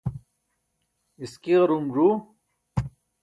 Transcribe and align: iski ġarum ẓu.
iski 1.25 1.51
ġarum 1.57 1.87
ẓu. 1.95 2.11